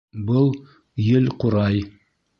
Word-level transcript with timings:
—Был 0.29 0.47
ел-ҡурай. 1.09 1.81